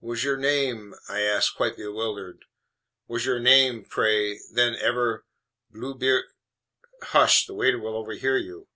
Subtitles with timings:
[0.00, 2.44] "Was your name," I asked, quite bewildered,
[3.06, 5.24] "was your name, pray, then, ever
[5.72, 6.22] Blueb?"
[7.12, 7.46] "Hush!
[7.46, 8.66] the waiter will overhear you.